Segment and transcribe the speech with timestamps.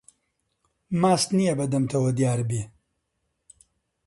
[1.01, 2.71] ماست نییە بە دەمتەوە دیار بێت